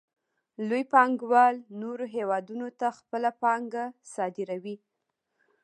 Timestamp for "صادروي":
4.13-4.75